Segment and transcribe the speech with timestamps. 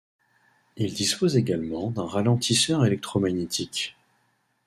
[0.77, 3.95] Il dispose également d'un ralentisseur électromagnétique.